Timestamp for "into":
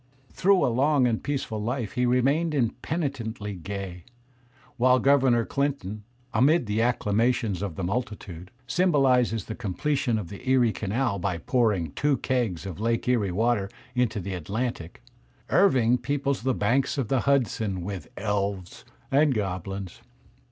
13.93-14.19